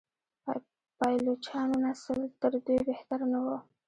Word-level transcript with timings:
پایلوچانو 0.97 1.75
نسل 1.85 2.19
تر 2.39 2.53
دوی 2.65 2.79
بهتر 2.89 3.19
نه 3.31 3.39
و. 3.43 3.47